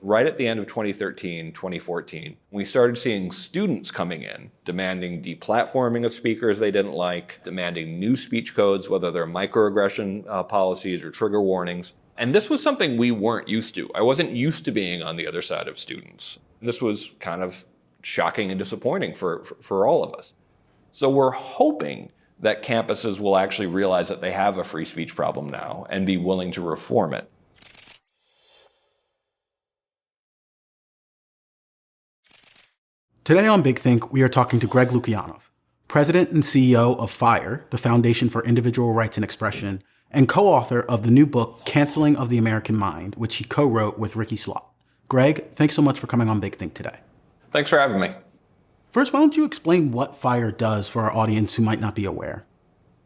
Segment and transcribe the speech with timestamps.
[0.00, 6.06] Right at the end of 2013, 2014, we started seeing students coming in demanding deplatforming
[6.06, 11.10] of speakers they didn't like, demanding new speech codes, whether they're microaggression uh, policies or
[11.10, 11.94] trigger warnings.
[12.16, 13.90] And this was something we weren't used to.
[13.92, 16.38] I wasn't used to being on the other side of students.
[16.62, 17.64] This was kind of
[18.02, 20.32] shocking and disappointing for, for, for all of us.
[20.92, 25.48] So we're hoping that campuses will actually realize that they have a free speech problem
[25.48, 27.28] now and be willing to reform it.
[33.28, 35.50] Today on Big Think, we are talking to Greg Lukianoff,
[35.86, 40.80] President and CEO of FIRE, the Foundation for Individual Rights and Expression, and co author
[40.84, 44.36] of the new book, Canceling of the American Mind, which he co wrote with Rikki
[44.36, 44.64] Schlott.
[45.08, 47.00] Greg, thanks so much for coming on Big Think today.
[47.52, 48.12] Thanks for having me.
[48.92, 52.06] First, why don't you explain what FIRE does for our audience who might not be
[52.06, 52.46] aware?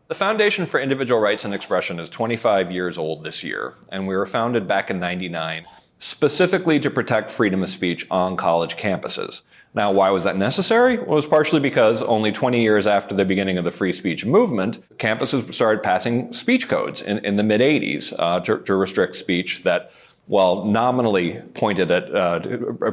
[0.06, 4.14] The Foundation for Individual Rights and Expression is 25 years old this year, and we
[4.14, 5.64] were founded back in 99
[5.98, 9.42] specifically to protect freedom of speech on college campuses.
[9.74, 10.98] Now, why was that necessary?
[10.98, 14.26] Well, it was partially because only 20 years after the beginning of the free speech
[14.26, 19.16] movement, campuses started passing speech codes in, in the mid 80s uh, to, to, restrict
[19.16, 19.90] speech that,
[20.26, 22.40] while nominally pointed at uh,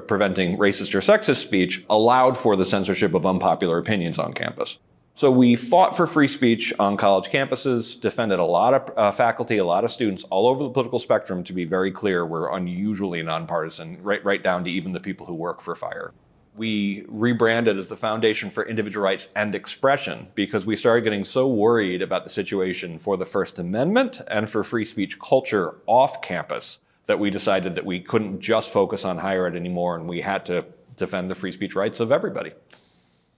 [0.07, 4.77] preventing racist or sexist speech, allowed for the censorship of unpopular opinions on campus.
[5.15, 9.57] So we fought for free speech on college campuses, defended a lot of uh, faculty,
[9.57, 11.43] a lot of students all over the political spectrum.
[11.43, 15.33] To be very clear, we're unusually nonpartisan, right, right down to even the people who
[15.33, 16.13] work for FIRE
[16.59, 21.47] we rebranded as the Foundation for Individual Rights and Expression because we started getting so
[21.47, 26.79] worried about the situation for the First Amendment and for free speech culture off campus
[27.05, 30.45] that we decided that we couldn't just focus on higher ed anymore and we had
[30.47, 30.65] to
[30.97, 32.51] defend the free speech rights of everybody.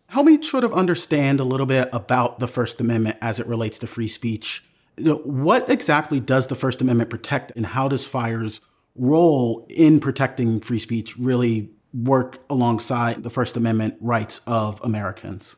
[0.08, 3.78] Help me sort of understand a little bit about the First Amendment as it relates
[3.78, 4.64] to free speech.
[4.98, 8.62] What exactly does the First Amendment protect, and how does FIRE's
[8.96, 15.58] role in protecting free speech really work alongside the First Amendment rights of Americans?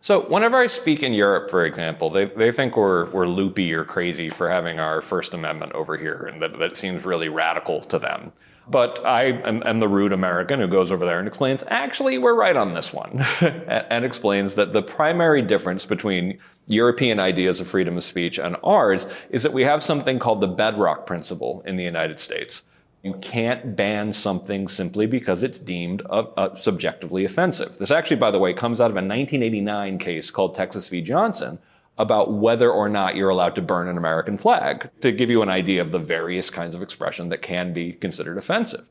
[0.00, 3.84] So, whenever I speak in Europe, for example, they, they think we're, we're loopy or
[3.84, 7.98] crazy for having our First Amendment over here, and that, that seems really radical to
[7.98, 8.32] them.
[8.70, 12.36] But I am, am, the rude American who goes over there and explains, actually, we're
[12.36, 17.96] right on this one, and explains that the primary difference between European ideas of freedom
[17.96, 21.84] of speech and ours is that we have something called the bedrock principle in the
[21.84, 22.62] United States.
[23.08, 27.78] You can't ban something simply because it's deemed uh, uh, subjectively offensive.
[27.78, 31.00] This actually, by the way, comes out of a 1989 case called Texas v.
[31.00, 31.58] Johnson
[31.96, 35.48] about whether or not you're allowed to burn an American flag to give you an
[35.48, 38.86] idea of the various kinds of expression that can be considered offensive.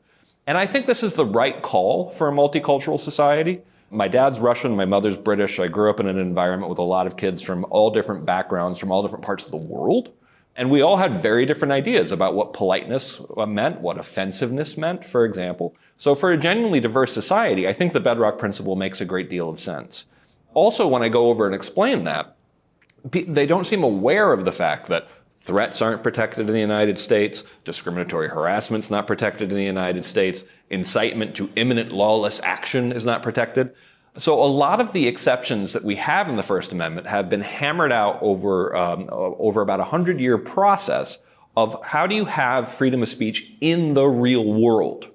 [0.48, 3.60] And I think this is the right call for a multicultural society.
[3.92, 5.60] My dad's Russian, my mother's British.
[5.60, 8.80] I grew up in an environment with a lot of kids from all different backgrounds,
[8.80, 10.12] from all different parts of the world.
[10.58, 15.04] And we all had very different ideas about what politeness uh, meant, what offensiveness meant,
[15.04, 15.76] for example.
[15.96, 19.48] So for a genuinely diverse society, I think the bedrock principle makes a great deal
[19.48, 20.06] of sense.
[20.54, 22.36] Also, when I go over and explain that,
[23.04, 25.06] they don't seem aware of the fact that
[25.38, 30.44] threats aren't protected in the United States, discriminatory harassment's not protected in the United States,
[30.70, 33.72] incitement to imminent lawless action is not protected.
[34.18, 37.40] So a lot of the exceptions that we have in the First Amendment have been
[37.40, 41.18] hammered out over um, over about a hundred year process
[41.56, 45.08] of how do you have freedom of speech in the real world.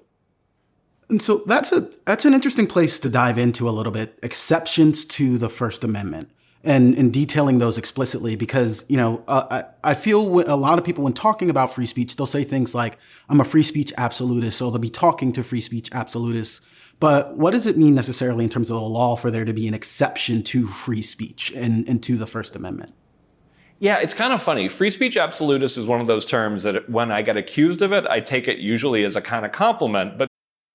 [1.10, 4.18] And so that's a that's an interesting place to dive into a little bit.
[4.22, 6.30] Exceptions to the First Amendment
[6.64, 10.84] and and detailing those explicitly because you know uh, I I feel a lot of
[10.84, 12.98] people when talking about free speech they'll say things like
[13.28, 16.62] I'm a free speech absolutist, so they'll be talking to free speech absolutists
[17.00, 19.68] but what does it mean necessarily in terms of the law for there to be
[19.68, 22.94] an exception to free speech and, and to the First Amendment?
[23.80, 24.68] Yeah, it's kind of funny.
[24.68, 28.06] Free speech absolutist is one of those terms that when I get accused of it,
[28.06, 30.16] I take it usually as a kind of compliment.
[30.16, 30.28] But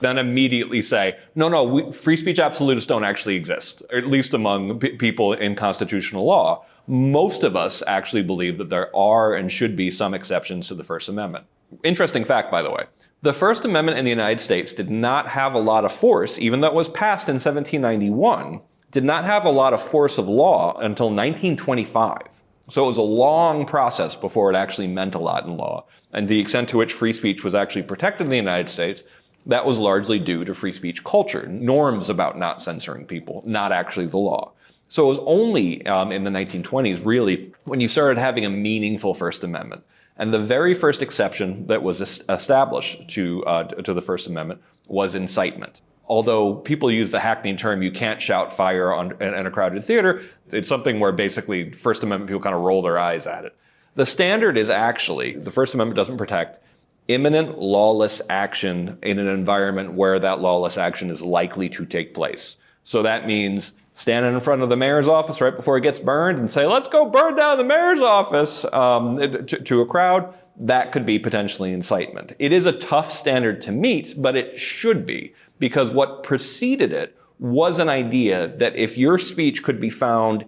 [0.00, 4.78] then immediately say, no, no, we, free speech absolutists don't actually exist, at least among
[4.78, 6.64] p- people in constitutional law.
[6.86, 10.84] Most of us actually believe that there are and should be some exceptions to the
[10.84, 11.46] First Amendment.
[11.82, 12.84] Interesting fact, by the way.
[13.22, 16.60] The First Amendment in the United States did not have a lot of force, even
[16.60, 18.60] though it was passed in 1791,
[18.90, 22.36] did not have a lot of force of law until 1925.
[22.68, 25.86] So it was a long process before it actually meant a lot in law.
[26.12, 29.02] And the extent to which free speech was actually protected in the United States
[29.46, 34.06] that was largely due to free speech culture, norms about not censoring people, not actually
[34.06, 34.52] the law.
[34.88, 39.14] So it was only um, in the 1920s, really, when you started having a meaningful
[39.14, 39.84] First Amendment.
[40.16, 45.14] And the very first exception that was established to, uh, to the First Amendment was
[45.14, 45.82] incitement.
[46.08, 50.22] Although people use the hackneyed term, you can't shout fire on, in a crowded theater,
[50.50, 53.56] it's something where basically First Amendment people kind of roll their eyes at it.
[53.96, 56.62] The standard is actually, the First Amendment doesn't protect
[57.08, 62.56] imminent lawless action in an environment where that lawless action is likely to take place.
[62.82, 66.38] So that means standing in front of the mayor's office right before it gets burned
[66.38, 70.34] and say, let's go burn down the mayor's office um, to, to a crowd.
[70.58, 72.32] That could be potentially incitement.
[72.38, 77.16] It is a tough standard to meet, but it should be because what preceded it
[77.38, 80.44] was an idea that if your speech could be found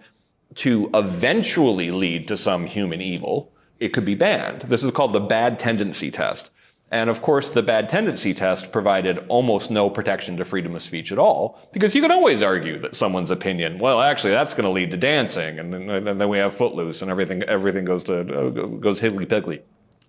[0.56, 4.62] to eventually lead to some human evil, it could be banned.
[4.62, 6.50] This is called the bad tendency test.
[6.90, 11.12] And of course, the bad tendency test provided almost no protection to freedom of speech
[11.12, 14.70] at all, because you can always argue that someone's opinion, well, actually, that's going to
[14.70, 18.20] lead to dancing, and then, and then we have Footloose, and everything, everything goes to
[18.20, 18.48] uh,
[18.78, 19.60] goes higgly piggly.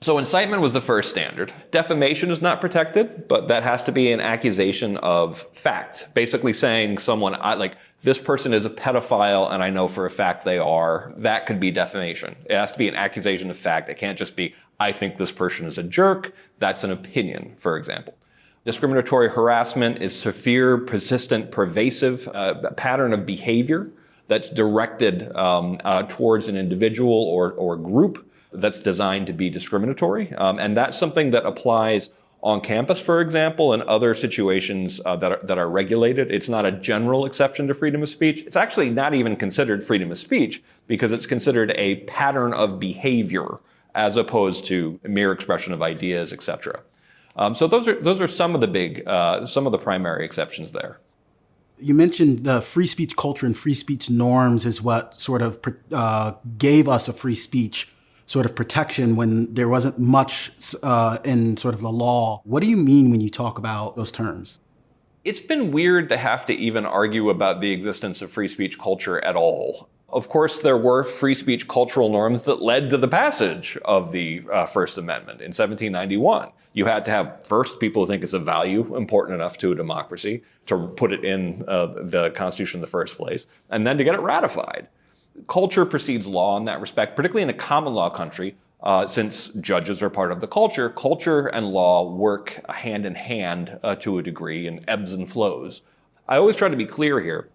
[0.01, 1.51] So incitement was the first standard.
[1.71, 6.99] Defamation is not protected, but that has to be an accusation of fact, basically saying
[6.99, 11.13] someone like this person is a pedophile and I know for a fact they are.
[11.17, 12.35] That could be defamation.
[12.45, 13.89] It has to be an accusation of fact.
[13.89, 16.33] It can't just be I think this person is a jerk.
[16.59, 18.15] That's an opinion, for example.
[18.65, 23.89] Discriminatory harassment is severe, persistent, pervasive uh, pattern of behavior
[24.27, 30.33] that's directed um, uh, towards an individual or, or group that's designed to be discriminatory.
[30.33, 32.09] Um, and that's something that applies
[32.41, 36.31] on campus, for example, and other situations uh, that, are, that are regulated.
[36.31, 38.43] It's not a general exception to freedom of speech.
[38.43, 43.59] It's actually not even considered freedom of speech because it's considered a pattern of behavior
[43.93, 46.79] as opposed to mere expression of ideas, etc.
[47.35, 50.23] Um, so those are those are some of the big, uh, some of the primary
[50.23, 50.99] exceptions there.
[51.79, 55.59] You mentioned the free speech culture and free speech norms is what sort of
[55.91, 57.89] uh, gave us a free speech
[58.29, 60.51] sort of protection when there wasn't much
[60.83, 62.41] uh, in sort of the law.
[62.43, 64.59] What do you mean when you talk about those terms?
[65.25, 69.17] It's been weird to have to even argue about the existence of free speech culture
[69.25, 69.89] at all.
[70.09, 74.43] Of course, there were free speech cultural norms that led to the passage of the
[74.53, 76.51] uh, First Amendment in 1791.
[76.73, 79.75] You had to have first people who think it's a value important enough to a
[79.75, 84.03] democracy to put it in uh, the Constitution in the first place, and then to
[84.03, 84.87] get it ratified
[85.47, 88.55] culture precedes law in that respect, particularly in a common law country.
[88.81, 93.77] Uh, since judges are part of the culture, culture and law work hand in hand
[93.83, 95.81] uh, to a degree and ebbs and flows.
[96.29, 97.49] I always try to be clear here.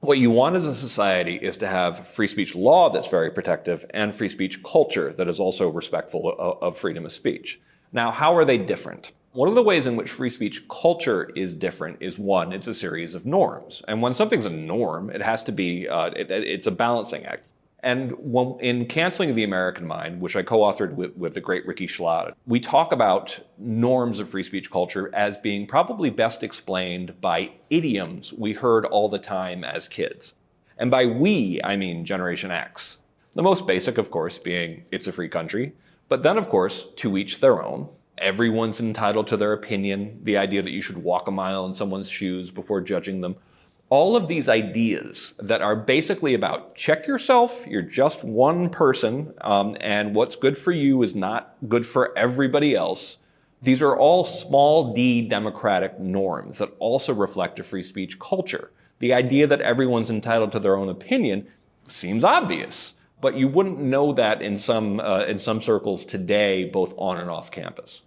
[0.00, 3.84] What you want as a society is to have free speech law that's very protective
[3.92, 7.60] and free speech culture that is also respectful of, of freedom of speech.
[7.92, 9.12] Now, how are they different?
[9.34, 12.74] One of the ways in which free speech culture is different is one, it's a
[12.74, 13.82] series of norms.
[13.88, 17.48] And when something's a norm, it has to be, uh, it, it's a balancing act.
[17.80, 21.66] And when, in Canceling the American Mind, which I co authored with, with the great
[21.66, 27.20] Rikki Schlott, we talk about norms of free speech culture as being probably best explained
[27.20, 30.34] by idioms we heard all the time as kids.
[30.78, 32.98] And by we, I mean Generation X.
[33.32, 35.72] The most basic, of course, being it's a free country.
[36.08, 40.62] But then, of course, to each their own everyone's entitled to their opinion, the idea
[40.62, 43.36] that you should walk a mile in someone's shoes before judging them.
[43.90, 49.76] All of these ideas that are basically about check yourself, you're just one person, um,
[49.80, 53.18] and what's good for you is not good for everybody else.
[53.62, 58.70] These are all small d democratic norms that also reflect a free speech culture.
[58.98, 61.46] The idea that everyone's entitled to their own opinion
[61.84, 62.94] seems obvious,
[63.24, 67.30] but you wouldn't know that in some, uh, in some circles today, both on and
[67.30, 68.02] off campus.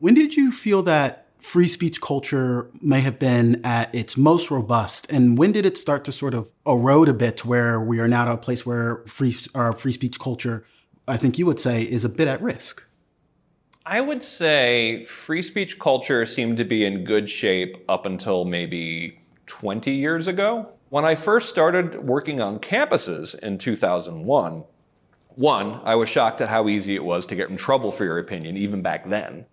[0.00, 5.06] When did you feel that free speech culture may have been at its most robust,
[5.12, 8.22] and when did it start to sort of erode a bit, where we are now
[8.22, 10.66] at a place where free our free speech culture,
[11.06, 12.84] I think you would say, is a bit at risk?
[13.86, 19.20] I would say free speech culture seemed to be in good shape up until maybe
[19.46, 20.68] 20 years ago.
[20.92, 24.64] When I first started working on campuses in 2001,
[25.36, 28.18] one, I was shocked at how easy it was to get in trouble for your
[28.18, 29.46] opinion, even back then.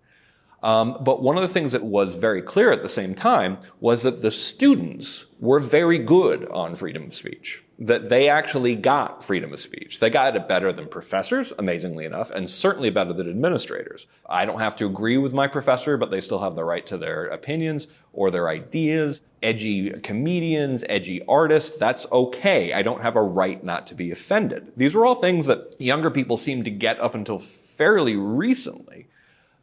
[0.62, 4.02] Um, but one of the things that was very clear at the same time was
[4.02, 7.62] that the students were very good on freedom of speech.
[7.82, 10.00] That they actually got freedom of speech.
[10.00, 14.06] They got it better than professors, amazingly enough, and certainly better than administrators.
[14.28, 16.98] I don't have to agree with my professor, but they still have the right to
[16.98, 19.22] their opinions or their ideas.
[19.42, 22.74] Edgy comedians, edgy artists, that's okay.
[22.74, 24.72] I don't have a right not to be offended.
[24.76, 29.08] These are all things that younger people seem to get up until fairly recently.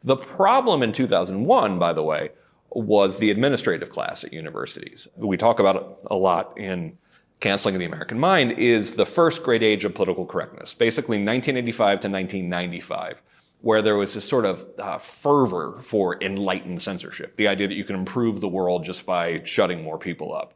[0.02, 2.30] The problem in 2001, by the way,
[2.70, 5.06] was the administrative class at universities.
[5.16, 6.98] We talk about it a lot in
[7.40, 12.00] Canceling of the American Mind is the first great age of political correctness, basically 1985
[12.00, 13.22] to 1995,
[13.60, 17.84] where there was this sort of uh, fervor for enlightened censorship, the idea that you
[17.84, 20.54] can improve the world just by shutting more people up.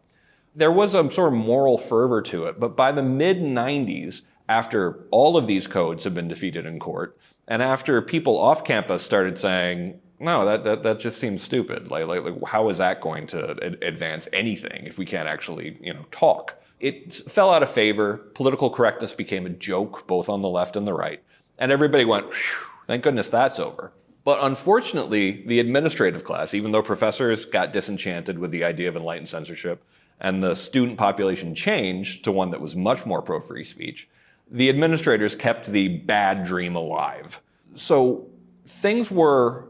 [0.56, 5.06] There was a sort of moral fervor to it, but by the mid 90s, after
[5.12, 9.38] all of these codes have been defeated in court, and after people off campus started
[9.38, 11.90] saying, no, that, that, that just seems stupid.
[11.90, 15.94] Like, like, like how is that going to advance anything if we can't actually, you
[15.94, 16.56] know, talk?
[16.82, 18.18] It fell out of favor.
[18.34, 21.22] Political correctness became a joke, both on the left and the right.
[21.56, 22.26] And everybody went,
[22.88, 23.92] thank goodness that's over.
[24.24, 29.30] But unfortunately, the administrative class, even though professors got disenchanted with the idea of enlightened
[29.30, 29.84] censorship,
[30.20, 34.08] and the student population changed to one that was much more pro free speech,
[34.50, 37.40] the administrators kept the bad dream alive.
[37.74, 38.28] So
[38.66, 39.68] things were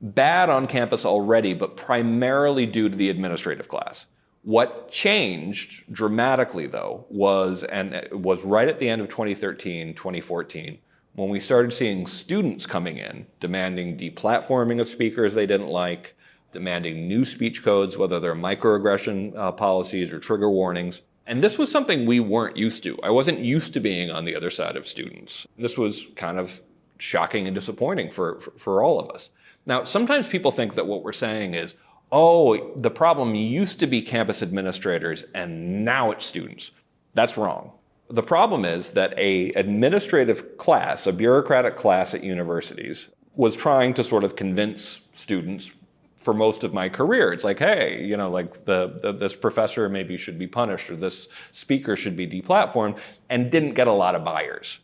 [0.00, 4.06] bad on campus already, but primarily due to the administrative class.
[4.44, 10.78] What changed dramatically, though, was and was right at the end of 2013, 2014,
[11.14, 16.14] when we started seeing students coming in demanding deplatforming of speakers they didn't like,
[16.52, 21.00] demanding new speech codes, whether they're microaggression uh, policies or trigger warnings.
[21.26, 22.98] And this was something we weren't used to.
[23.02, 25.46] I wasn't used to being on the other side of students.
[25.58, 26.62] This was kind of
[26.98, 29.30] shocking and disappointing for, for, for, all of us.
[29.66, 31.74] Now, sometimes people think that what we're saying is,
[32.14, 36.70] oh, the problem used to be campus administrators and now it's students.
[37.14, 37.72] That's wrong.
[38.08, 44.04] The problem is that a administrative class, a bureaucratic class at universities, was trying to
[44.04, 45.72] sort of convince students
[46.18, 47.32] for most of my career.
[47.32, 50.96] It's like, hey, you know, like the, the, this professor maybe should be punished or
[50.96, 52.96] this speaker should be deplatformed,
[53.28, 54.78] and didn't get a lot of buyers.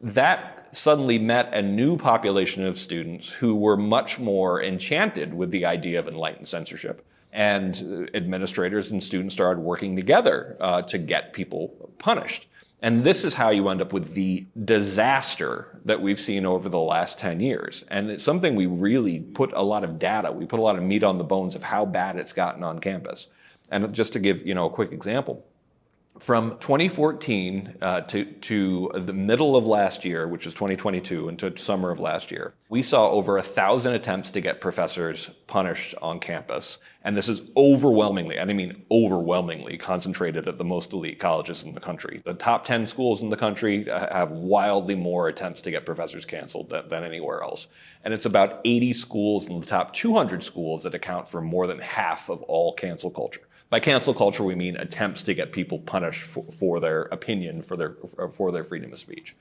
[0.00, 5.66] That suddenly met a new population of students who were much more enchanted with the
[5.66, 7.04] idea of enlightened censorship.
[7.32, 12.48] And administrators and students started working together uh, to get people punished.
[12.82, 16.78] And this is how you end up with the disaster that we've seen over the
[16.78, 17.84] last 10 years.
[17.88, 20.82] And it's something we really put a lot of data, we put a lot of
[20.82, 23.26] meat on the bones of how bad it's gotten on campus.
[23.70, 25.44] And just to give, you know, a quick example,
[26.18, 31.90] from 2014 uh, to, to the middle of last year, which is 2022, into summer
[31.90, 36.78] of last year, we saw over a thousand attempts to get professors punished on campus.
[37.02, 41.72] And this is overwhelmingly, and I mean overwhelmingly, concentrated at the most elite colleges in
[41.72, 42.20] the country.
[42.24, 46.26] The top 10 schools in the country uh, have wildly more attempts to get professors
[46.26, 47.68] canceled than, than anywhere else.
[48.04, 51.78] And it's about 80 schools in the top 200 schools that account for more than
[51.78, 53.46] half of all cancel culture.
[53.70, 57.76] By cancel culture, we mean attempts to get people punished for, for their opinion, for
[57.76, 57.94] their,
[58.32, 59.36] for their freedom of speech.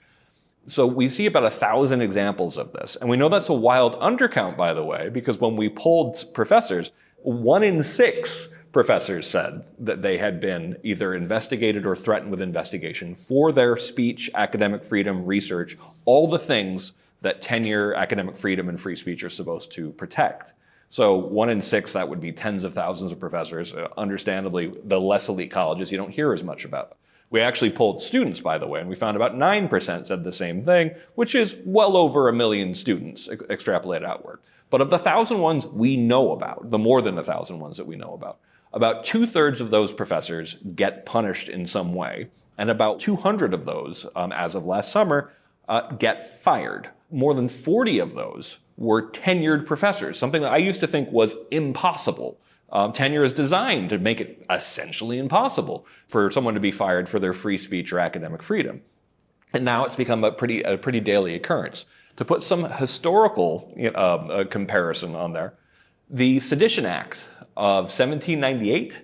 [0.68, 2.96] So we see about a thousand examples of this.
[2.96, 6.92] And we know that's a wild undercount, by the way, because when we polled professors,
[7.24, 13.16] one in six professors said that they had been either investigated or threatened with investigation
[13.16, 18.96] for their speech, academic freedom, research, all the things that tenure, academic freedom, and free
[18.96, 20.54] speech are supposed to protect.
[20.90, 23.74] So one in six, that would be tens of thousands of professors.
[23.74, 26.98] Uh, understandably, the less elite colleges you don't hear as much about.
[27.30, 30.66] We actually polled students, by the way, and we found about 9% said the same
[30.66, 34.40] thing, which is well over a million students ex- extrapolated outward.
[34.72, 37.86] But of the thousand ones we know about, the more than a thousand ones that
[37.86, 38.40] we know about,
[38.74, 43.66] about two thirds of those professors get punished in some way, and about 200 of
[43.66, 45.32] those, um, as of last summer,
[45.68, 46.90] uh, get fired.
[47.12, 51.36] More than 40 of those were tenured professors, something that I used to think was
[51.52, 52.40] impossible.
[52.72, 57.20] Um, tenure is designed to make it essentially impossible for someone to be fired for
[57.20, 58.82] their free speech or academic freedom.
[59.54, 61.86] And now it's become a pretty, a pretty daily occurrence.
[62.18, 65.56] To put some historical uh, uh, comparison on there,
[66.10, 69.02] the Sedition Act of 1798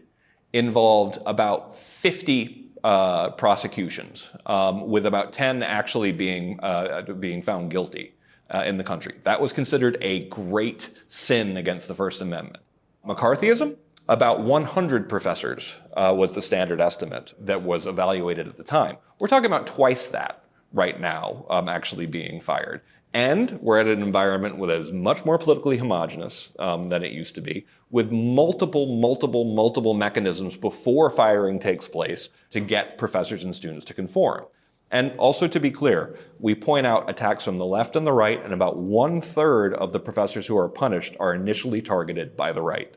[0.53, 8.13] involved about 50 uh, prosecutions, um, with about 10 actually being, uh, being found guilty
[8.53, 9.15] uh, in the country.
[9.23, 12.63] That was considered a great sin against the First Amendment.
[13.03, 13.75] McCarthyism,
[14.07, 18.97] about 100 professors uh, was the standard estimate that was evaluated at the time.
[19.19, 22.81] We're talking about twice that right now, um, actually being fired.
[23.15, 27.33] And we're at an environment that is much more politically homogenous um, than it used
[27.33, 33.55] to be, with multiple, multiple, multiple mechanisms before firing takes place to get professors and
[33.55, 34.45] students to conform.
[34.91, 38.43] And also to be clear, we point out attacks from the left and the right,
[38.43, 42.61] and about one third of the professors who are punished are initially targeted by the
[42.61, 42.95] right.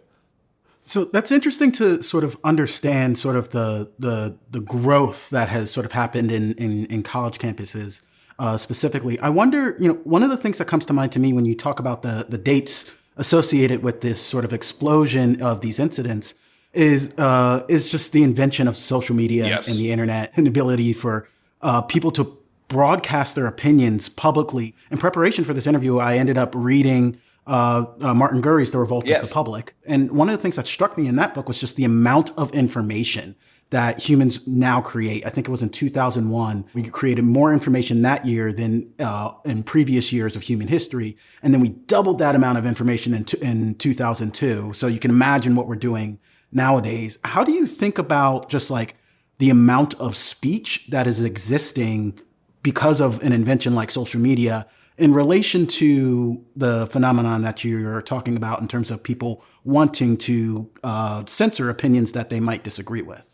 [0.84, 5.70] So that's interesting to sort of understand sort of the the the growth that has
[5.70, 8.00] sort of happened in in, in college campuses
[8.38, 9.18] uh, specifically.
[9.20, 11.44] I wonder, you know, one of the things that comes to mind to me when
[11.44, 16.34] you talk about the the dates associated with this sort of explosion of these incidents
[16.72, 19.68] is uh, is just the invention of social media yes.
[19.68, 21.28] and the internet and the ability for
[21.62, 24.74] uh, people to broadcast their opinions publicly.
[24.90, 29.06] In preparation for this interview, I ended up reading uh, uh, Martin Gurri's The Revolt
[29.06, 29.22] yes.
[29.22, 29.74] of the Public.
[29.86, 32.30] And one of the things that struck me in that book was just the amount
[32.36, 33.34] of information
[33.70, 35.26] that humans now create.
[35.26, 36.64] I think it was in 2001.
[36.72, 41.16] We created more information that year than uh, in previous years of human history.
[41.42, 44.72] And then we doubled that amount of information in, t- in 2002.
[44.72, 46.18] So you can imagine what we're doing
[46.50, 47.18] nowadays.
[47.24, 48.96] How do you think about just like
[49.36, 52.18] the amount of speech that is existing
[52.62, 58.36] because of an invention like social media in relation to the phenomenon that you're talking
[58.36, 63.27] about in terms of people wanting to uh, censor opinions that they might disagree with?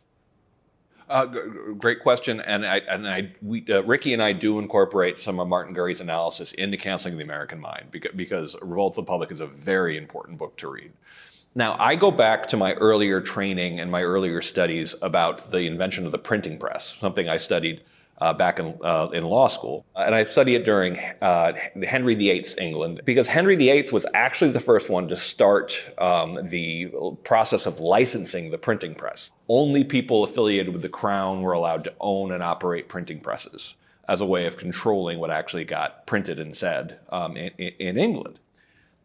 [1.09, 1.41] Uh, g-
[1.79, 5.49] great question, and I, and I, we, uh, Rikki and I do incorporate some of
[5.49, 9.41] Martin Gurri's analysis into Canceling the American Mind because, because Revolt of the Public is
[9.41, 10.93] a very important book to read.
[11.55, 16.07] Now, I go back to my earlier training and my earlier studies about the invention
[16.07, 17.85] of the printing press, something I studied
[18.25, 19.85] uh, back in, uh, in law school.
[19.95, 21.53] And I studied it during uh,
[21.87, 26.91] Henry VIII's England because Henry VIII was actually the first one to start um, the
[27.25, 29.31] process of licensing the printing press.
[29.47, 33.75] Only people affiliated with the crown were allowed to own and operate printing presses
[34.09, 38.39] as a way of controlling what actually got printed and said um, in, in England.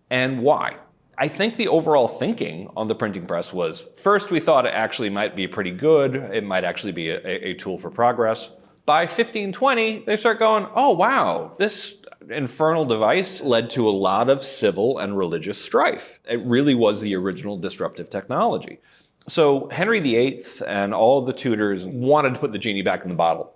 [0.10, 0.78] And why?
[1.18, 5.10] I think the overall thinking on the printing press was first, we thought it actually
[5.10, 6.16] might be pretty good.
[6.16, 8.50] It might actually be a, a tool for progress.
[8.90, 11.98] By 1520, they start going, oh, wow, this
[12.28, 16.20] infernal device led to a lot of civil and religious strife.
[16.28, 18.80] It really was the original disruptive technology.
[19.28, 23.16] So Henry VIII and all the Tudors wanted to put the genie back in the
[23.16, 23.54] bottle.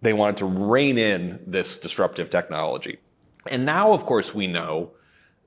[0.00, 2.98] They wanted to rein in this disruptive technology.
[3.50, 4.92] And now, of course, we know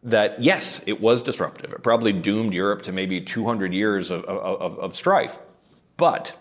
[0.04, 1.74] that yes, it was disruptive.
[1.74, 5.40] It probably doomed Europe to maybe 200 years of, of, of, strife,
[5.98, 6.38] but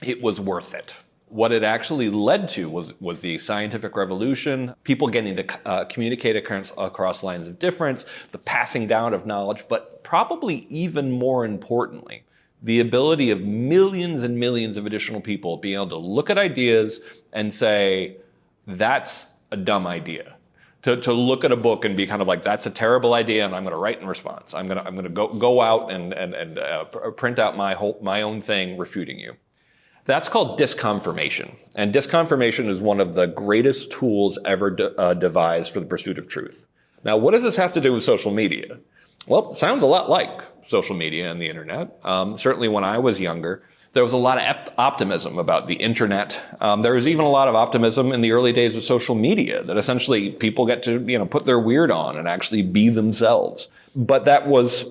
[0.00, 0.94] it was worth it.
[1.32, 6.36] What it actually led to was, was the scientific revolution, people getting to uh, communicate
[6.36, 12.24] across, lines of difference, the passing down of knowledge, but probably even more importantly,
[12.62, 17.00] the ability of millions and millions of additional people being able to look at ideas
[17.32, 18.18] and say,
[18.66, 20.36] that's a dumb idea
[20.82, 23.44] to, to look at a book and be kind of like, that's a terrible idea,
[23.44, 24.52] and I'm going to write in response.
[24.52, 26.84] I'm going to, I'm going to go, go out and, and, and uh,
[27.16, 29.34] print out my, whole, my own thing refuting you.
[30.04, 31.54] That's called disconfirmation.
[31.76, 36.18] And disconfirmation is one of the greatest tools ever de- uh, devised for the pursuit
[36.18, 36.66] of truth.
[37.04, 38.78] Now, what does this have to do with social media?
[39.26, 41.98] Well, it sounds a lot like social media and the internet.
[42.04, 43.62] Um, certainly when I was younger,
[43.92, 46.40] there was a lot of optimism about the internet.
[46.60, 49.62] Um, there was even a lot of optimism in the early days of social media
[49.64, 53.68] that essentially people get to, you know, put their weird on and actually be themselves.
[53.94, 54.86] But that was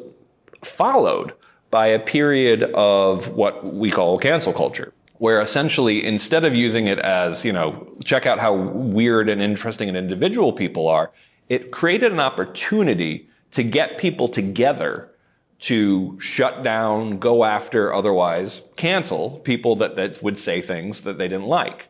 [0.63, 1.33] followed
[1.71, 6.97] by a period of what we call cancel culture, where essentially instead of using it
[6.97, 11.11] as, you know, check out how weird and interesting and individual people are,
[11.47, 15.11] it created an opportunity to get people together
[15.59, 21.27] to shut down, go after, otherwise cancel people that, that would say things that they
[21.27, 21.89] didn't like.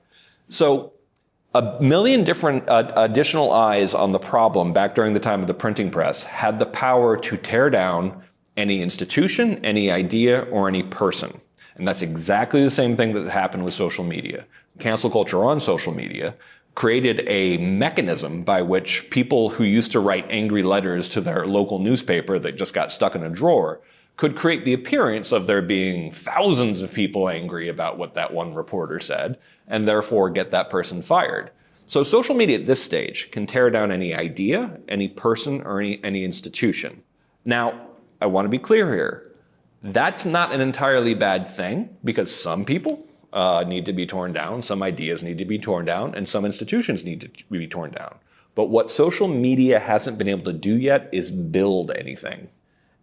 [0.50, 0.92] So
[1.56, 5.54] a million different uh, additional eyes on the problem back during the time of the
[5.54, 8.26] printing press had the power to tear down
[8.58, 11.40] any institution, any idea, or any person.
[11.82, 14.46] And that's exactly the same thing that happened with social media.
[14.78, 16.36] Cancel culture on social media
[16.76, 21.80] created a mechanism by which people who used to write angry letters to their local
[21.80, 23.82] newspaper that just got stuck in a drawer
[24.16, 28.54] could create the appearance of there being thousands of people angry about what that one
[28.54, 31.50] reporter said, and therefore get that person fired.
[31.88, 36.00] So social media at this stage can tear down any idea, any person, or any,
[36.04, 37.02] any institution.
[37.44, 37.88] Now,
[38.22, 39.31] I want to be clear here.
[39.84, 44.62] That's not an entirely bad thing because some people uh, need to be torn down,
[44.62, 48.16] some ideas need to be torn down, and some institutions need to be torn down.
[48.54, 52.50] But what social media hasn't been able to do yet is build anything.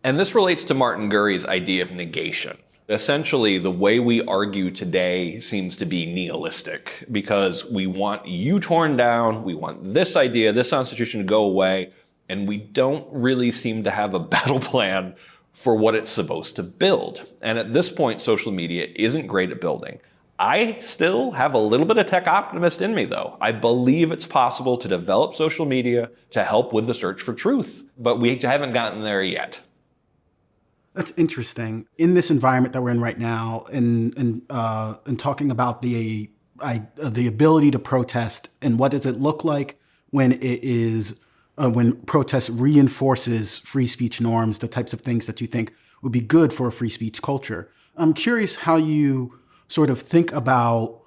[0.04, 2.58] And this relates to Martin Gurri's idea of negation.
[2.88, 8.96] Essentially, the way we argue today seems to be nihilistic because we want you torn
[8.96, 11.92] down, we want this idea, this institution to go away,
[12.28, 15.16] and we don't really seem to have a battle plan
[15.58, 17.26] for what it's supposed to build.
[17.42, 19.98] And at this point, social media isn't great at building.
[20.38, 23.36] I still have a little bit of tech optimist in me, though.
[23.40, 27.82] I believe it's possible to develop social media to help with the search for truth,
[27.98, 29.58] but we haven't gotten there yet.
[30.94, 31.88] That's interesting.
[31.98, 36.30] In this environment that we're in right now, and and uh, and talking about the
[36.60, 41.20] I, uh, the ability to protest and what does it look like when it is
[41.58, 46.12] uh, when protest reinforces free speech norms, the types of things that you think would
[46.12, 47.70] be good for a free speech culture.
[47.96, 51.00] I'm curious how you sort of think about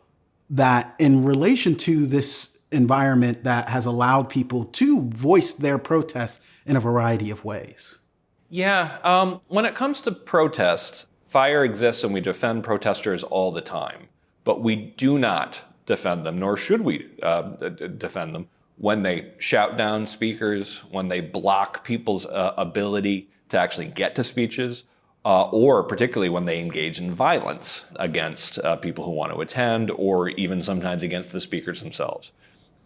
[0.49, 6.75] that in relation to this environment that has allowed people to voice their protests in
[6.75, 7.99] a variety of ways.
[8.49, 13.61] Yeah, um, when it comes to protest, FIRE exists and we defend protesters all the
[13.61, 14.09] time,
[14.43, 17.43] but we do not defend them, nor should we uh,
[17.97, 18.49] defend them
[18.81, 24.23] when they shout down speakers, when they block people's uh, ability to actually get to
[24.23, 24.85] speeches,
[25.23, 29.91] uh, or particularly when they engage in violence against uh, people who want to attend,
[29.91, 32.31] or even sometimes against the speakers themselves.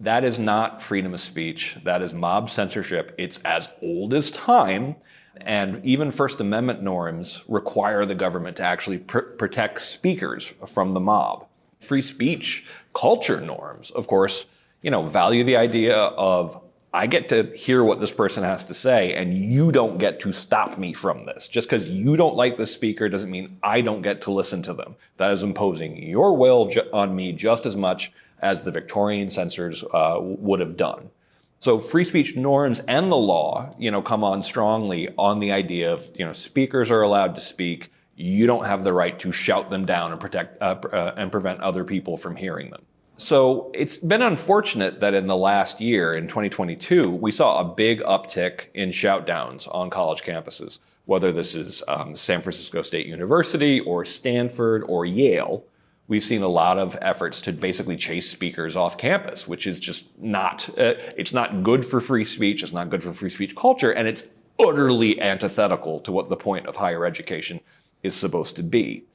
[0.01, 1.77] That is not freedom of speech.
[1.85, 3.15] That is mob censorship.
[3.17, 4.97] It's as old as time.
[5.37, 10.99] And even First Amendment norms require the government to actually pr- protect speakers from the
[10.99, 11.47] mob.
[11.79, 14.45] Free speech culture norms, of course,
[14.85, 16.61] you know, value the idea of
[16.93, 20.31] I get to hear what this person has to say, and you don't get to
[20.31, 21.47] stop me from this.
[21.47, 24.75] Just because you don't like the speaker doesn't mean I don't get to listen to
[24.75, 24.95] them.
[25.17, 28.11] That is imposing your will ju- on me just as much
[28.43, 31.09] as the Victorian censors uh, would have done.
[31.57, 35.91] So free speech norms and the law, you know, come on strongly on the idea
[35.93, 37.91] of, you know, speakers are allowed to speak.
[38.15, 41.61] You don't have the right to shout them down and protect uh, uh, and prevent
[41.61, 42.83] other people from hearing them.
[43.17, 48.01] So it's been unfortunate that in the last year, in 2022, we saw a big
[48.01, 54.03] uptick in shoutdowns on college campuses, whether this is um, San Francisco State University or
[54.03, 55.63] Stanford or Yale.
[56.09, 60.05] We've seen a lot of efforts to basically chase speakers off campus, which is just
[60.19, 62.63] not, uh, it's not good for free speech.
[62.63, 63.91] It's not good for free speech culture.
[63.91, 64.23] And it's
[64.59, 67.61] utterly antithetical to what the point of higher education
[68.03, 69.05] is supposed to be.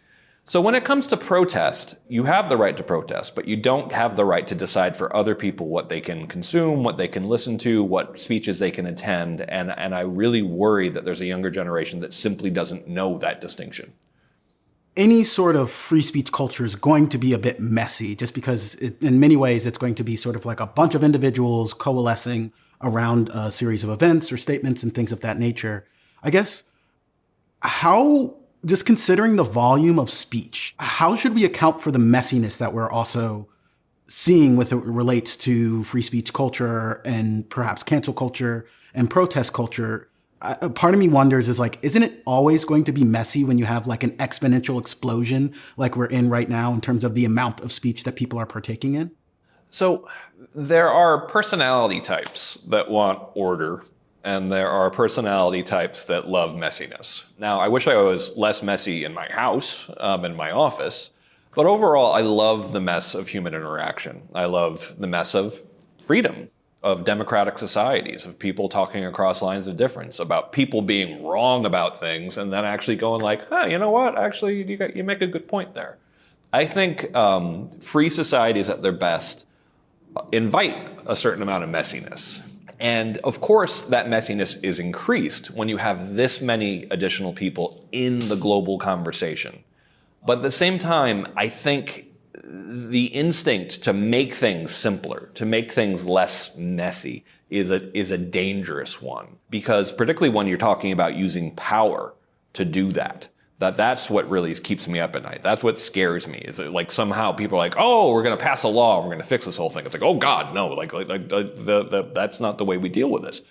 [0.44, 3.92] So when it comes to protest, you have the right to protest, but you don't
[3.92, 7.28] have the right to decide for other people what they can consume, what they can
[7.28, 9.42] listen to, what speeches they can attend.
[9.42, 13.40] And, and I really worry that there's a younger generation that simply doesn't know that
[13.40, 13.92] distinction.
[14.96, 18.74] Any sort of free speech culture is going to be a bit messy just because
[18.76, 21.72] it, in many ways it's going to be sort of like a bunch of individuals
[21.72, 25.86] coalescing around a series of events or statements and things of that nature.
[26.24, 26.64] I guess
[27.62, 32.72] how just considering the volume of speech, how should we account for the messiness that
[32.72, 33.48] we're also
[34.06, 40.08] seeing with it relates to free speech culture and perhaps cancel culture and protest culture?
[40.74, 43.66] Part of me wonders is like, isn't it always going to be messy when you
[43.66, 47.60] have like an exponential explosion like we're in right now in terms of the amount
[47.60, 49.10] of speech that people are partaking in?
[49.68, 50.08] So
[50.54, 53.84] there are personality types that want order
[54.24, 57.24] and there are personality types that love messiness.
[57.38, 61.10] Now, I wish I was less messy in my house, um, in my office,
[61.54, 64.22] but overall, I love the mess of human interaction.
[64.34, 65.62] I love the mess of
[66.00, 66.48] freedom,
[66.82, 71.98] of democratic societies, of people talking across lines of difference, about people being wrong about
[71.98, 74.16] things, and then actually going like, "Huh, you know what?
[74.16, 75.98] Actually, you, got, you make a good point there."
[76.52, 79.46] I think um, free societies at their best
[80.32, 82.40] invite a certain amount of messiness
[82.80, 88.20] And of course, that messiness is increased when you have this many additional people in
[88.20, 89.62] the global conversation.
[90.26, 92.06] But at the same time, I think
[92.42, 98.18] the instinct to make things simpler, to make things less messy, is a, is a
[98.18, 99.36] dangerous one.
[99.50, 102.14] Because particularly when you're talking about using power
[102.54, 103.28] to do that,
[103.60, 105.42] that that's what really keeps me up at night.
[105.42, 106.38] That's what scares me.
[106.38, 109.10] Is that like somehow people are like, oh, we're going to pass a law, we're
[109.10, 109.84] going to fix this whole thing.
[109.84, 112.88] It's like, oh God, no, like, like, like the, the, that's not the way we
[112.88, 113.42] deal with this.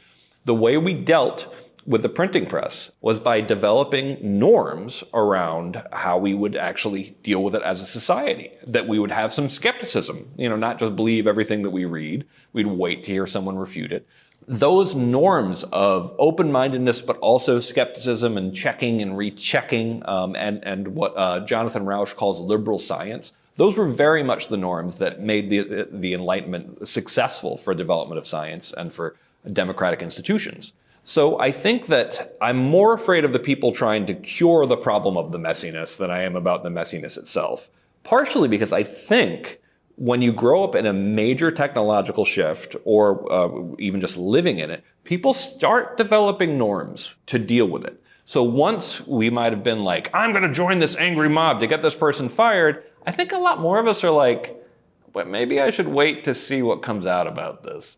[0.45, 1.53] The way we dealt
[1.85, 7.53] with the printing press was by developing norms around how we would actually deal with
[7.53, 8.51] it as a society.
[8.65, 12.25] That we would have some skepticism, you know, not just believe everything that we read.
[12.51, 14.07] We'd wait to hear someone refute it
[14.49, 21.13] those norms of open-mindedness, but also skepticism and checking and rechecking, um, and and what
[21.15, 25.87] uh, Jonathan Rauch calls liberal science, those were very much the norms that made the
[25.91, 29.15] the Enlightenment successful for development of science and for
[29.53, 30.73] democratic institutions.
[31.03, 35.15] So I think that I'm more afraid of the people trying to cure the problem
[35.15, 37.69] of the messiness than I am about the messiness itself.
[38.03, 39.58] Partially because I think
[39.99, 44.71] when you grow up in a major technological shift or uh, even just living in
[44.71, 48.01] it, people start developing norms to deal with it.
[48.23, 51.67] So once we might have been like, I'm going to join this angry mob to
[51.67, 54.63] get this person fired, I think a lot more of us are like,
[55.11, 57.97] but maybe I should wait to see what comes out about this.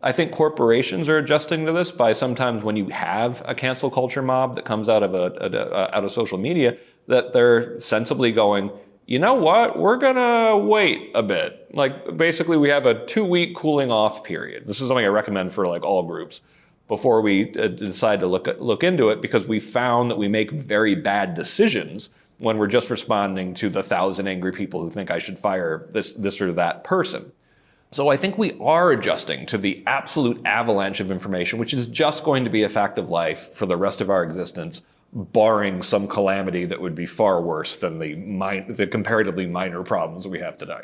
[0.00, 4.22] I think corporations are adjusting to this by sometimes when you have a cancel culture
[4.22, 8.30] mob that comes out of a, a, a out of social media, that they're sensibly
[8.30, 8.70] going,
[9.10, 9.76] you know what?
[9.76, 11.74] We're gonna wait a bit.
[11.74, 14.68] Like basically we have a two week cooling off period.
[14.68, 16.42] This is something I recommend for like all groups
[16.86, 20.52] before we uh, decide to look, look into it because we found that we make
[20.52, 25.18] very bad decisions when we're just responding to the thousand angry people who think I
[25.18, 27.32] should fire this, this or that person.
[27.90, 32.22] So I think we are adjusting to the absolute avalanche of information, which is just
[32.22, 36.06] going to be a fact of life for the rest of our existence barring some
[36.06, 38.14] calamity that would be far worse than the,
[38.68, 40.82] the comparatively minor problems we have today.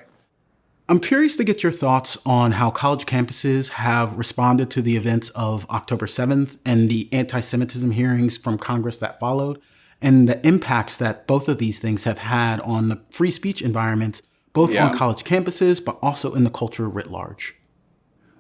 [0.89, 5.31] I'm curious to get your thoughts on how college campuses have responded to the events
[5.31, 9.61] of October 7th and the anti Semitism hearings from Congress that followed,
[10.01, 14.23] and the impacts that both of these things have had on the free speech environments,
[14.53, 14.87] both yeah.
[14.87, 17.57] on college campuses, but also in the culture writ large.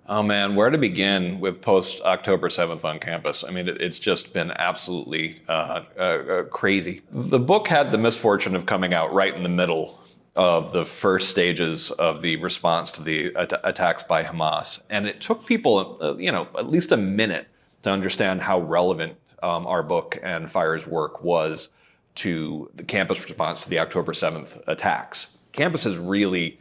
[0.09, 3.43] Oh man, where to begin with post October 7th on campus?
[3.43, 7.03] I mean, it, it's just been absolutely uh, uh, uh, crazy.
[7.11, 9.99] The book had the misfortune of coming out right in the middle
[10.37, 14.81] of the first stages of the response to the at- attacks by Hamas.
[14.91, 17.49] And it took people, uh, you know, at least a minute
[17.83, 21.69] to understand how relevant um, our book and FIRE's work was
[22.17, 25.29] to the campus response to the October 7th attacks.
[25.51, 26.61] Campus has really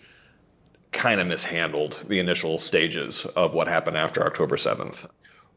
[0.96, 5.08] kind of mishandled the initial stages of what happened after October 7th.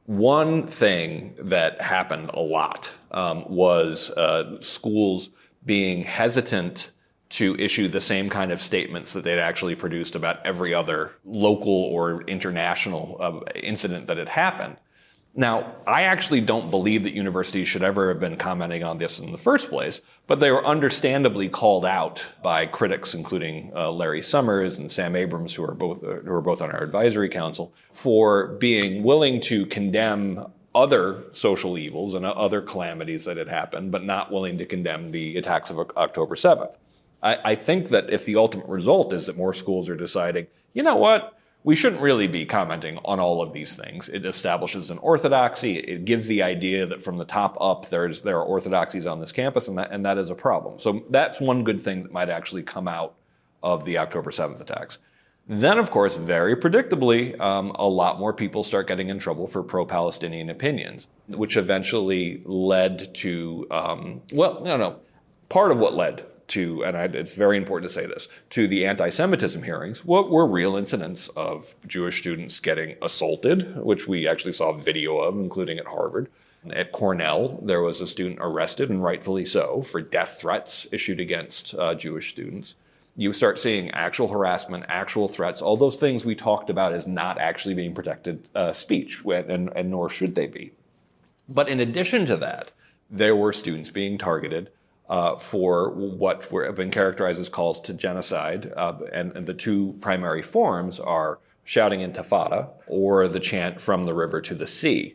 [0.05, 5.31] One thing that happened a lot um, was uh, schools
[5.65, 6.91] being hesitant
[7.31, 11.73] to issue the same kind of statements that they'd actually produced about every other local
[11.73, 14.77] or international uh, incident that had happened.
[15.35, 19.31] Now, I actually don't believe that universities should ever have been commenting on this in
[19.31, 24.79] the first place, but they were understandably called out by critics, including uh, Larry Summers
[24.79, 28.49] and Sam Abrams, who are both uh, who are both on our advisory council, for
[28.49, 34.33] being willing to condemn other social evils and other calamities that had happened, but not
[34.33, 36.75] willing to condemn the attacks of October 7th.
[37.23, 40.83] I, I think that if the ultimate result is that more schools are deciding, you
[40.83, 44.09] know what, we shouldn't really be commenting on all of these things.
[44.09, 45.79] It establishes an orthodoxy.
[45.79, 49.33] It gives the idea that from the top up, there's, there are orthodoxies on this
[49.33, 50.79] campus, and that, and that is a problem.
[50.79, 53.15] So that's one good thing that might actually come out
[53.63, 54.99] of the October 7th attacks.
[55.51, 59.63] Then, of course, very predictably, um, a lot more people start getting in trouble for
[59.63, 64.97] pro Palestinian opinions, which eventually led to, um, well, no, no,
[65.49, 68.87] part of what led to, and I, it's very important to say this, to the
[68.87, 74.53] anti Semitism hearings, what were real incidents of Jewish students getting assaulted, which we actually
[74.53, 76.29] saw video of, including at Harvard.
[76.71, 81.75] At Cornell, there was a student arrested, and rightfully so, for death threats issued against
[81.75, 82.75] uh, Jewish students.
[83.17, 87.39] You start seeing actual harassment, actual threats, all those things we talked about as not
[87.39, 90.73] actually being protected uh, speech, and, and nor should they be.
[91.49, 92.71] But in addition to that,
[93.11, 94.71] there were students being targeted
[95.09, 98.73] uh, for what have been characterized as calls to genocide.
[98.77, 104.15] Uh, and, and, the two primary forms are shouting intifada or the chant from the
[104.15, 105.15] river to the sea.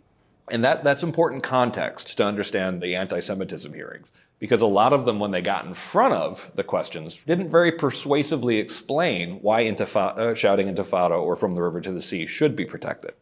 [0.49, 4.11] And that, that's important context to understand the anti Semitism hearings.
[4.39, 7.71] Because a lot of them, when they got in front of the questions, didn't very
[7.71, 12.65] persuasively explain why intifada, shouting intifada or from the river to the sea should be
[12.65, 13.13] protected.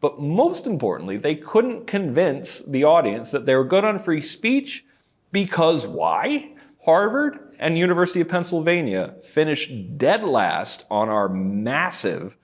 [0.00, 4.86] But most importantly, they couldn't convince the audience that they were good on free speech
[5.32, 6.50] because why?
[6.84, 12.36] Harvard and University of Pennsylvania finished dead last on our massive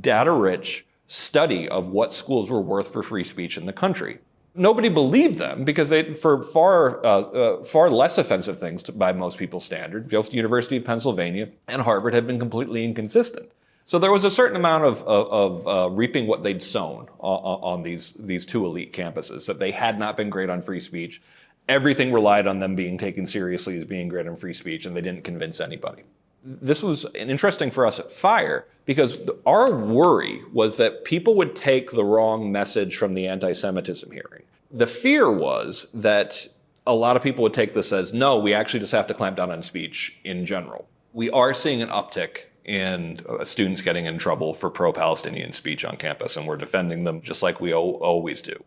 [0.00, 4.18] data rich study of what schools were worth for free speech in the country.
[4.56, 9.12] Nobody believed them because they, for far, uh, uh, far less offensive things to, by
[9.12, 13.50] most people's standards, both the University of Pennsylvania and Harvard had been completely inconsistent.
[13.84, 17.60] So there was a certain amount of, of, of uh, reaping what they'd sown on,
[17.62, 21.20] on, these, these two elite campuses, that they had not been great on free speech.
[21.68, 25.00] Everything relied on them being taken seriously as being great on free speech, and they
[25.00, 26.02] didn't convince anybody.
[26.44, 31.92] This was interesting for us at FIRE because our worry was that people would take
[31.92, 34.42] the wrong message from the anti Semitism hearing.
[34.70, 36.46] The fear was that
[36.86, 39.38] a lot of people would take this as no, we actually just have to clamp
[39.38, 40.86] down on speech in general.
[41.14, 45.82] We are seeing an uptick in uh, students getting in trouble for pro Palestinian speech
[45.84, 48.62] on campus, and we're defending them just like we always do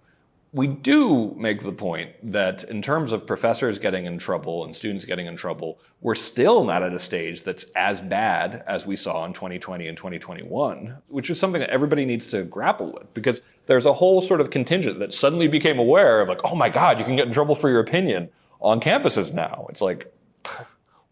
[0.54, 5.06] we do make the point that in terms of professors getting in trouble and students
[5.06, 9.26] getting in trouble, we're still not at a stage that's as bad as we saw
[9.26, 13.86] in 2020 and 2021, which is something that everybody needs to grapple with because there's
[13.86, 17.06] a whole sort of contingent that suddenly became aware of like, oh my God, you
[17.06, 18.30] can get in trouble for your opinion
[18.62, 19.68] on campuses now.
[19.70, 20.12] It's like,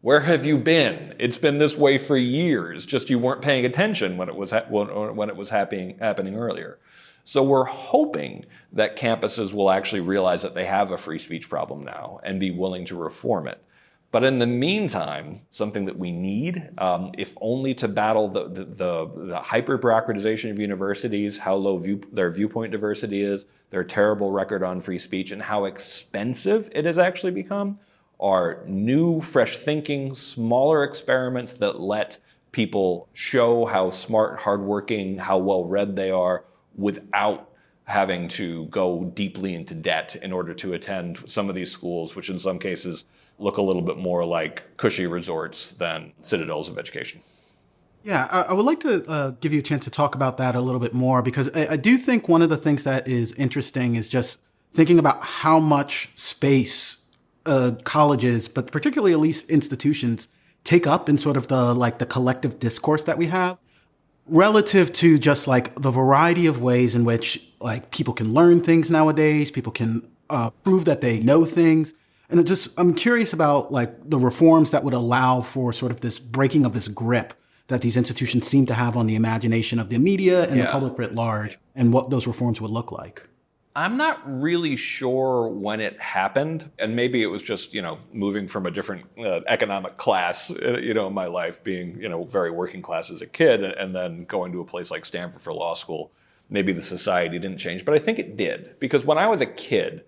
[0.05, 1.15] where have you been?
[1.17, 2.85] It's been this way for years.
[2.85, 6.77] Just you weren't paying attention when it was ha- when, it was happening happening earlier.
[7.25, 11.83] So we're hoping that campuses will actually realize that they have a free speech problem
[11.83, 13.61] now and be willing to reform it.
[14.11, 18.63] But in the meantime, something that we need, um, if only to battle the, the,
[18.63, 24.31] the, the hyper bureaucratization of universities, how low view, their viewpoint diversity is, their terrible
[24.31, 27.79] record on free speech, and how expensive it has actually become,
[28.19, 32.19] are new, fresh thinking, smaller experiments that let
[32.51, 36.45] people show how smart, hardworking, how well read they are
[36.77, 37.51] without
[37.85, 42.29] having to go deeply into debt in order to attend some of these schools, which
[42.29, 43.05] in some cases
[43.37, 47.21] look a little bit more like cushy resorts than citadels of education.
[48.03, 50.61] Yeah, I, would like to uh, give you a chance to talk about that a
[50.61, 53.95] little bit more because I, I do think one of the things that is interesting
[53.95, 54.41] is just
[54.73, 57.05] thinking about how much space
[57.47, 60.27] uh, colleges, but particularly at least institutions,
[60.63, 63.57] take up in sort of the like the collective discourse that we have
[64.27, 68.89] relative to just like the variety of ways in which like people can learn things
[68.89, 71.93] nowadays, people can uh, prove that they know things.
[72.29, 76.01] And it just, I'm curious about like the reforms that would allow for sort of
[76.01, 77.33] this breaking of this grip
[77.67, 80.65] that these institutions seem to have on the imagination of the media and yeah.
[80.65, 83.27] the public writ large and what those reforms would look like.
[83.77, 88.47] I'm not really sure when it happened, and maybe it was just you know moving
[88.47, 92.23] from a different uh, economic class, uh, you know, in my life, being you know
[92.23, 95.53] very working class as a kid, and then going to a place like Stanford for
[95.53, 96.11] law school.
[96.49, 99.45] Maybe the society didn't change, but I think it did because when I was a
[99.45, 100.05] kid,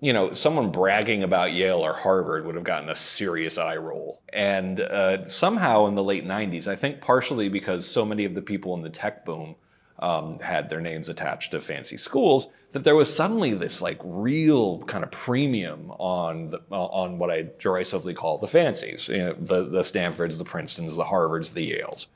[0.00, 4.22] you know, someone bragging about Yale or Harvard would have gotten a serious eye roll.
[4.32, 8.42] And uh, somehow in the late 90s, I think partially because so many of the
[8.42, 9.56] people in the tech boom
[9.98, 14.80] um, had their names attached to fancy schools, that there was suddenly this like real
[14.80, 19.64] kind of premium on the, on what I derisively call the fancies, you know, the
[19.64, 22.06] the Stanfords, the Princetons, the Harvards, the Yales.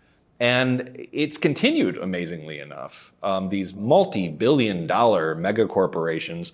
[0.41, 3.13] And it's continued amazingly enough.
[3.23, 6.53] Um, these multi-billion dollar mega corporations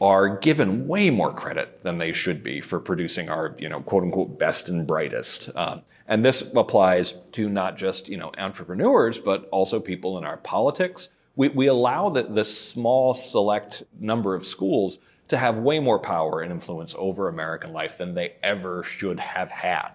[0.00, 4.02] are given way more credit than they should be for producing our, you know, quote
[4.02, 5.50] unquote best and brightest.
[5.54, 10.38] Um, and this applies to not just, you know, entrepreneurs, but also people in our
[10.38, 11.10] politics.
[11.36, 16.40] We, we allow the, the small select number of schools to have way more power
[16.40, 19.90] and influence over American life than they ever should have had.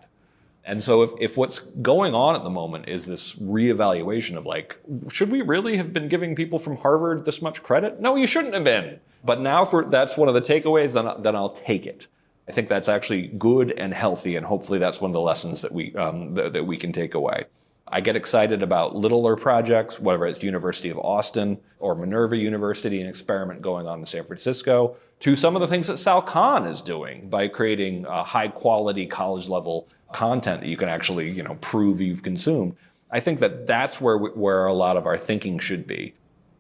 [0.64, 4.78] And so if, if what's going on at the moment is this reevaluation of like,
[5.12, 8.00] should we really have been giving people from Harvard this much credit?
[8.00, 9.00] No, you shouldn't have been.
[9.26, 12.08] But now for that's one of the takeaways, then, then I'll take it.
[12.48, 15.72] I think that's actually good and healthy, and hopefully that's one of the lessons that
[15.72, 17.46] we um, that, that we can take away.
[17.88, 23.08] I get excited about littler projects, whether it's University of Austin or Minerva University, an
[23.08, 26.82] experiment going on in San Francisco, to some of the things that Sal Khan is
[26.82, 32.00] doing by creating high quality college level content that you can actually you know prove
[32.00, 32.76] you've consumed.
[33.10, 36.14] I think that that's where we, where a lot of our thinking should be.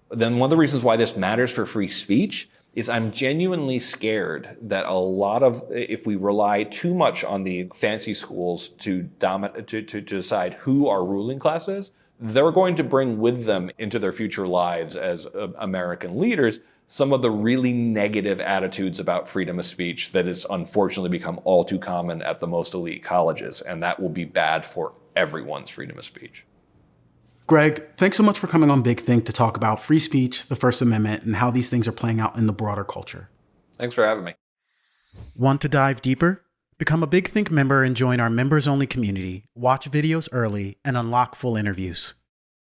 [0.09, 4.57] Then one of the reasons why this matters for free speech is I'm genuinely scared
[4.61, 9.63] that a lot of if we rely too much on the fancy schools to, to,
[9.65, 13.99] to, to decide who our ruling class is, they're going to bring with them into
[13.99, 19.57] their future lives as uh, American leaders some of the really negative attitudes about freedom
[19.57, 23.81] of speech that has unfortunately become all too common at the most elite colleges, and
[23.81, 26.45] that will be bad for everyone's freedom of speech.
[27.47, 30.55] Greg, thanks so much for coming on Big Think to talk about free speech, the
[30.55, 33.29] First Amendment, and how these things are playing out in the broader culture.
[33.77, 34.33] Thanks for having me.
[35.37, 36.41] Want to dive deeper?
[36.79, 40.97] Become a Big Think member and join our members only community, watch videos early, and
[40.97, 42.15] unlock full interviews.